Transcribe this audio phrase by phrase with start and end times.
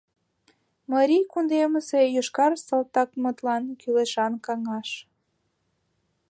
[0.91, 4.89] МАРИЙ КУНДЕМЫСЕ ЙОШКАР САЛТАКМЫТЛАН КӰЛЕШАН КАҤАШ